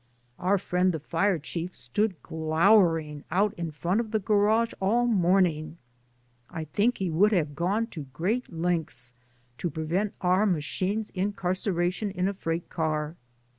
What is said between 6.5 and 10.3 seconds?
think he would have gone to great lengths to prevent